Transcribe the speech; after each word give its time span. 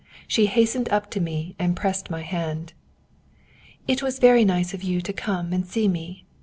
She 0.27 0.47
hastened 0.47 0.89
up 0.89 1.11
to 1.11 1.19
me 1.21 1.55
and 1.59 1.75
pressed 1.75 2.09
my 2.09 2.23
hand. 2.23 2.73
"It 3.87 4.01
was 4.01 4.17
very 4.17 4.43
nice 4.43 4.73
of 4.73 4.81
you 4.81 4.99
to 4.99 5.13
come 5.13 5.53
and 5.53 5.63
see 5.63 5.87
me. 5.87 6.25